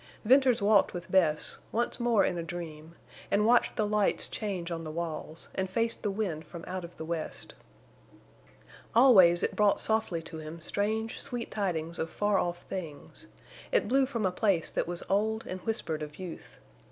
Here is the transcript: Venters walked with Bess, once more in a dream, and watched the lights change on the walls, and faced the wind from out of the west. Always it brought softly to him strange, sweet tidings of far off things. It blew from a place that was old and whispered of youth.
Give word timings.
Venters 0.25 0.63
walked 0.63 0.95
with 0.95 1.11
Bess, 1.11 1.59
once 1.71 1.99
more 1.99 2.23
in 2.25 2.35
a 2.35 2.41
dream, 2.41 2.95
and 3.29 3.45
watched 3.45 3.75
the 3.75 3.85
lights 3.85 4.27
change 4.27 4.71
on 4.71 4.81
the 4.81 4.89
walls, 4.89 5.49
and 5.53 5.69
faced 5.69 6.01
the 6.01 6.09
wind 6.09 6.43
from 6.43 6.65
out 6.65 6.83
of 6.83 6.97
the 6.97 7.05
west. 7.05 7.53
Always 8.95 9.43
it 9.43 9.55
brought 9.55 9.79
softly 9.79 10.23
to 10.23 10.37
him 10.39 10.59
strange, 10.59 11.21
sweet 11.21 11.51
tidings 11.51 11.99
of 11.99 12.09
far 12.09 12.39
off 12.39 12.63
things. 12.63 13.27
It 13.71 13.87
blew 13.87 14.07
from 14.07 14.25
a 14.25 14.31
place 14.31 14.71
that 14.71 14.87
was 14.87 15.03
old 15.07 15.45
and 15.45 15.61
whispered 15.61 16.01
of 16.01 16.17
youth. 16.17 16.57